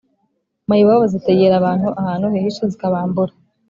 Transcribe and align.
Mayibobo 0.69 1.03
zitegera 1.13 1.55
abantu 1.57 1.87
ahantu 2.01 2.25
hihishe 2.33 2.63
zikabambura 2.71 3.33